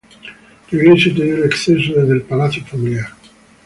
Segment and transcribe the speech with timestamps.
[0.71, 3.09] La iglesia tenía un acceso desde el palacio familiar.